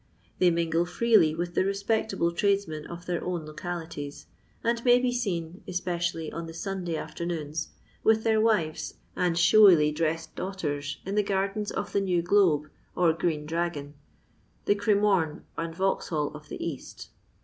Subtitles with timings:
[0.39, 4.25] They mingle freely with the respectable tradesmen of their own localitieB,
[4.63, 7.67] and may be seen, especially on the Sunday afternoons,
[8.03, 13.13] with their wives and showily dressed daughters in the gardens of the New Qlobe, or
[13.13, 13.93] Cheen Drsgon—
[14.65, 17.09] the Cremome and Yanx hall of the east.